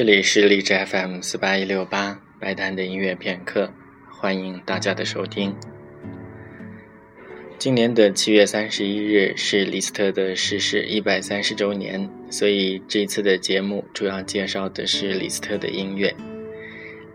[0.00, 3.70] 这里是荔枝 FM 四八一六八白檀的音乐片刻，
[4.10, 5.54] 欢迎大家的收听。
[7.58, 16.16] 今年的七月三十一日是李斯特的逝世一百三十周年，所以这次的节目主要介绍的是李斯特的音乐。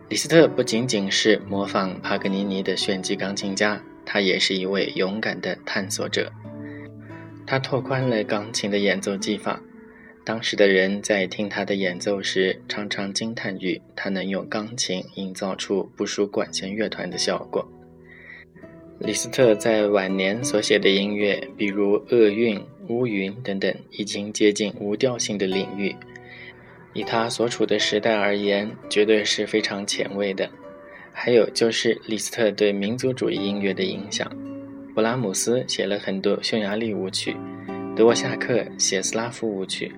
[0.08, 6.32] 李斯特不仅仅是模仿帕格尼尼的炫技钢琴家，他也是一位勇敢的探索者。
[7.48, 9.60] 他拓宽了钢琴的演奏技法。
[10.26, 17.64] 当时的人在听他的演奏时，常常惊叹于他能用钢琴营造出不输管弦乐团的效果。
[18.98, 25.96] 李斯特在晚年所写的音乐，比如厄运、乌云等等，已经接近无调性的领域。
[26.94, 30.50] 以他所处的时代而言，绝对是非常前卫的。
[31.14, 34.28] 还有就是李斯特对民族主义音乐的影响，
[34.96, 37.38] 勃拉姆斯写了很多匈牙利舞曲，
[37.96, 39.92] 德沃夏克写斯拉夫舞曲。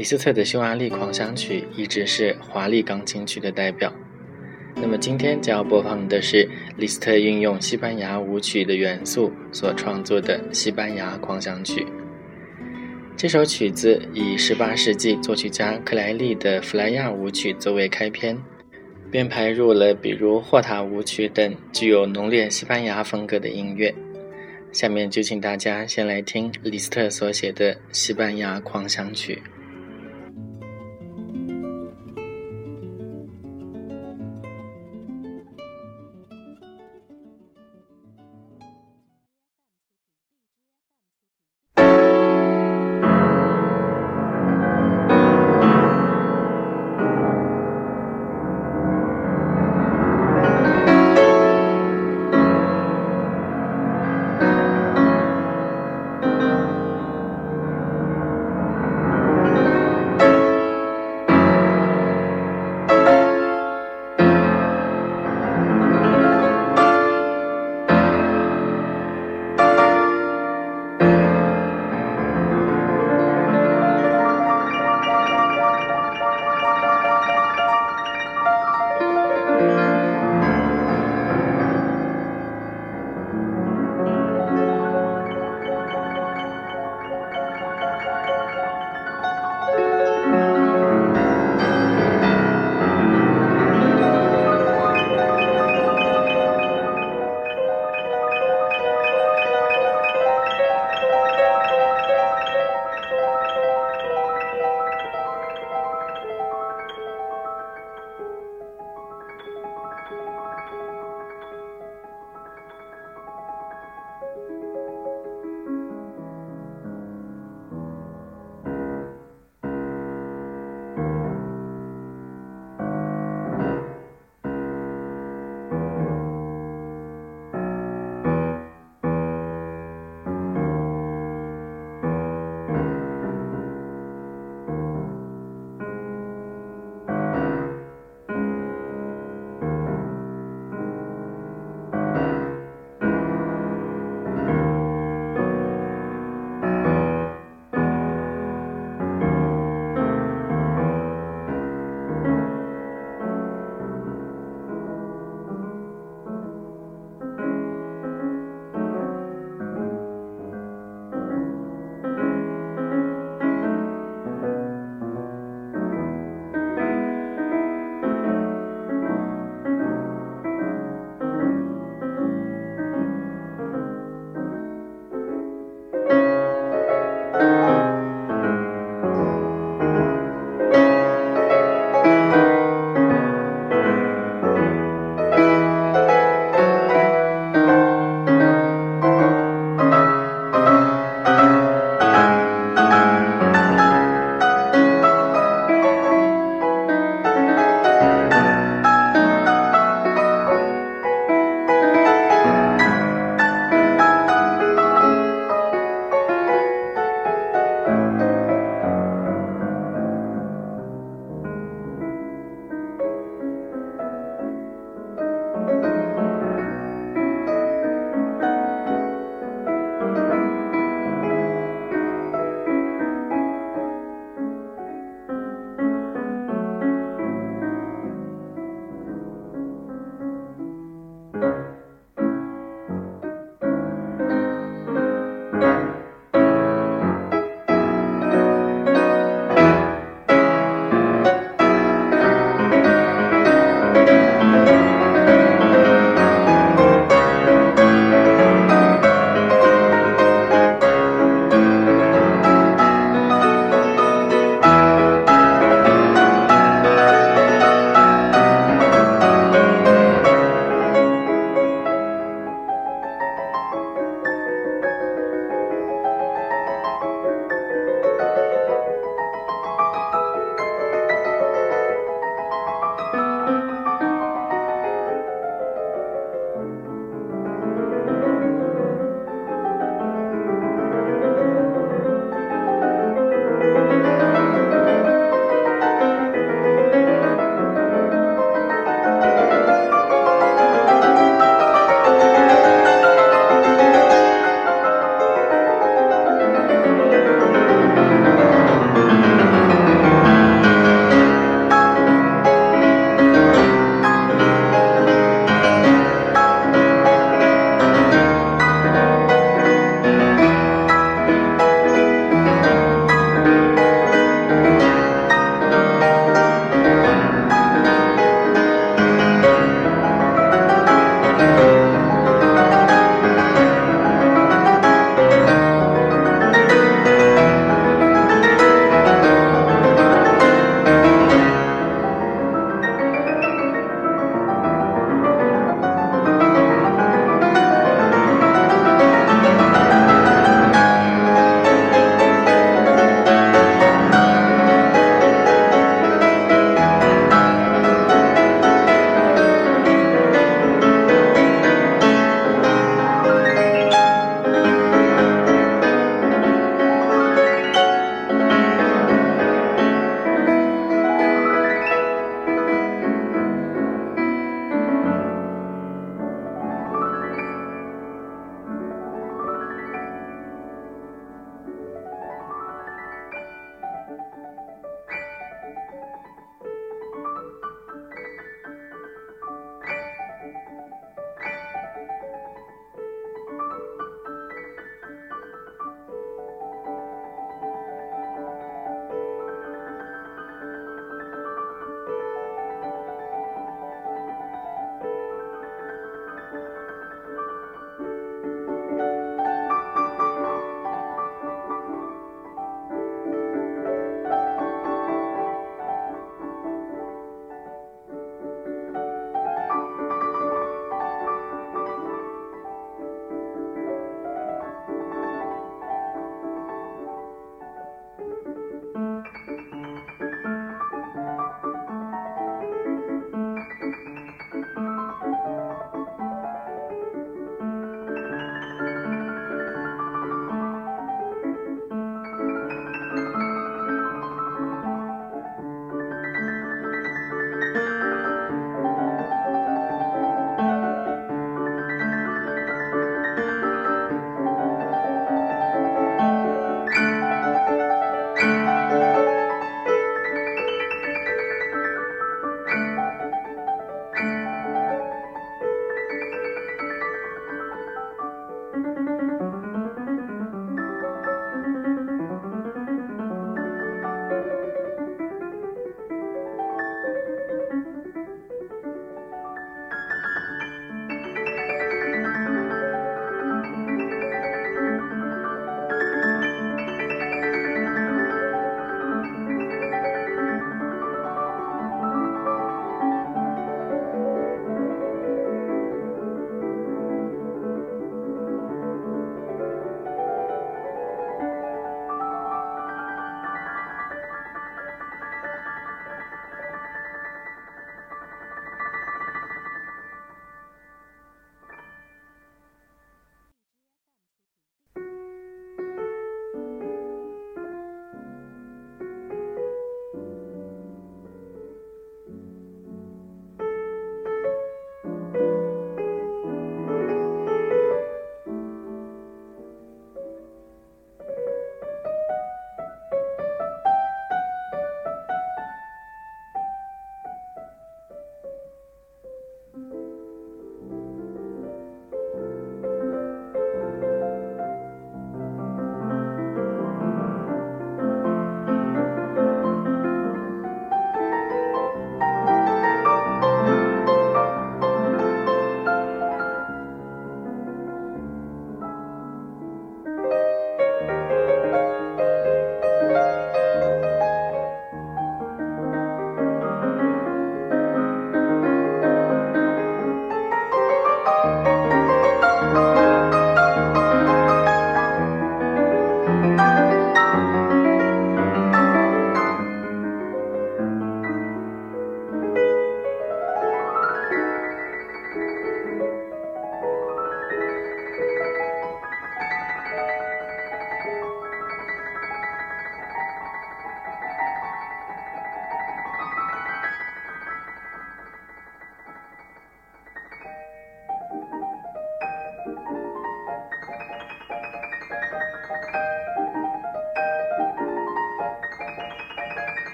[0.00, 3.92] 李斯特的匈牙利狂想曲一直是华丽钢琴曲的代表。
[4.74, 6.48] 那么今天将要播放的是
[6.78, 11.86] 李斯特运用西班牙舞曲的元素所创作的西班牙狂想曲。
[13.14, 18.38] 这首曲子以18世纪作曲家克莱利的弗莱亚舞曲作为开篇，
[19.10, 23.94] 编排入了比如霍塔舞曲等具有浓烈西班牙风格的音乐。
[24.72, 29.42] 下面就请大家先来听李斯特所写的西班牙狂想曲。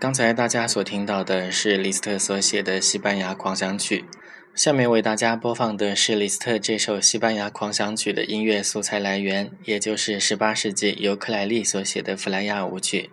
[0.00, 4.04] 刚才大家所听到的是李斯特所写的西班牙狂想曲，
[4.54, 13.10] 下面为大家播放的是李斯特这首西班牙狂想曲的音乐素材来源，也就是18世纪由克莱利所写的弗莱亚舞曲。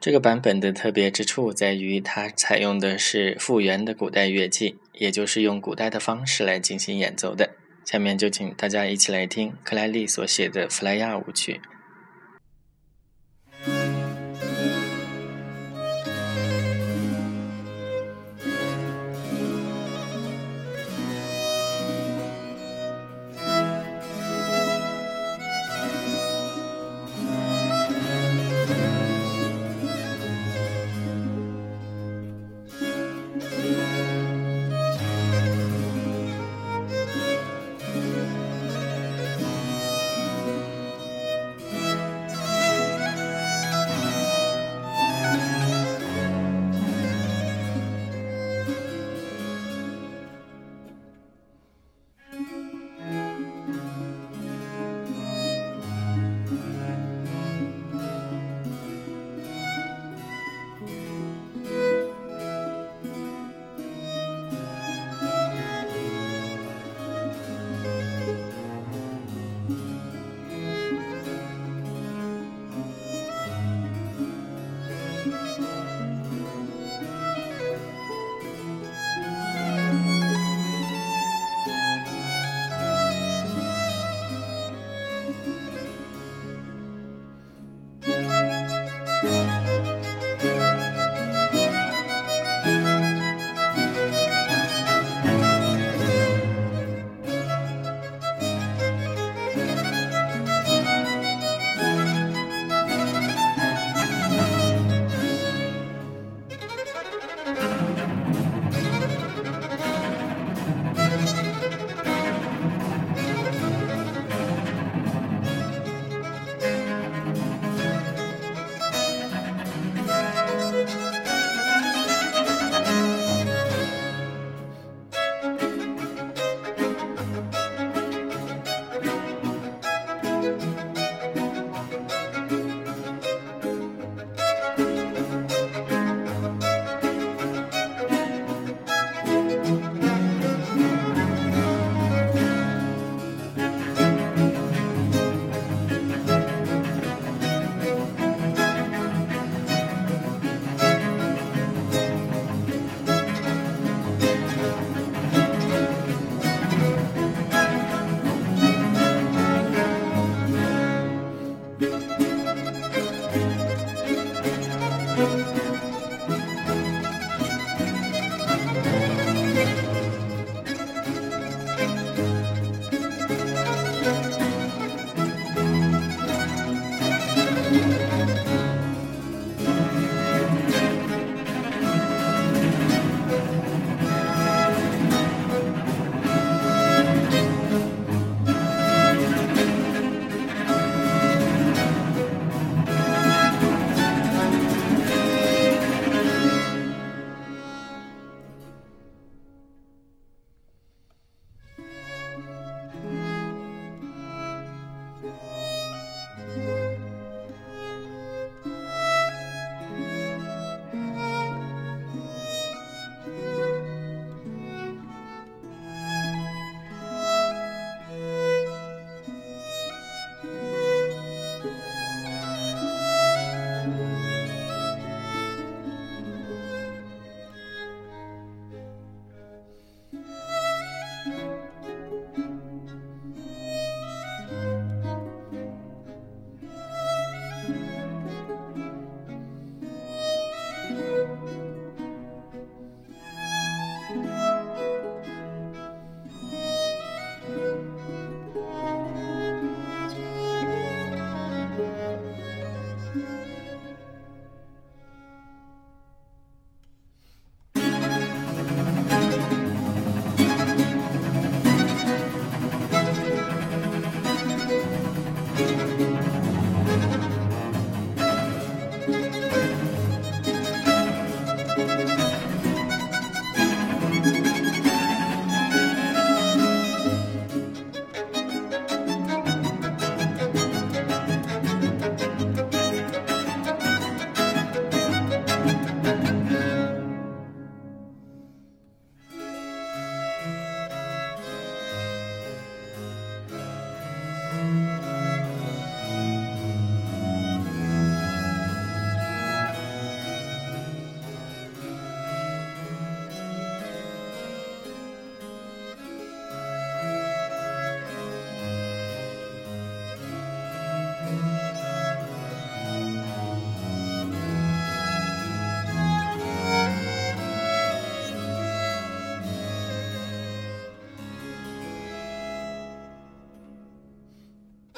[0.00, 7.50] 这个版本的特别之处在于，它采用的是复原的古代乐器，也就是用古代的方式来进行演奏的。
[7.84, 11.60] 下面就请大家一起来听克莱利所写的弗莱亚舞曲。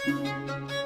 [0.04, 0.82] Música